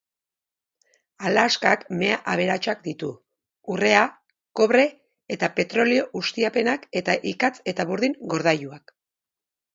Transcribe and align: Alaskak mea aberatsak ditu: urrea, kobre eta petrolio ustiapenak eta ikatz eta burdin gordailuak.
Alaskak 1.29 1.83
mea 1.99 2.15
aberatsak 2.33 2.81
ditu: 2.87 3.09
urrea, 3.75 4.01
kobre 4.61 4.87
eta 5.37 5.51
petrolio 5.61 6.09
ustiapenak 6.23 6.91
eta 7.03 7.17
ikatz 7.35 7.55
eta 7.75 7.89
burdin 7.93 8.19
gordailuak. 8.35 8.99